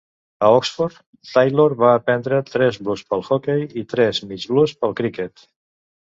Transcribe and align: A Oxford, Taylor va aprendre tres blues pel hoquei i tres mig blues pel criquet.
A 0.45 0.47
Oxford, 0.59 0.95
Taylor 1.31 1.75
va 1.83 1.91
aprendre 1.97 2.39
tres 2.47 2.79
blues 2.87 3.03
pel 3.11 3.21
hoquei 3.35 3.61
i 3.83 3.83
tres 3.91 4.23
mig 4.31 4.47
blues 4.53 4.73
pel 4.81 4.97
criquet. 5.01 5.45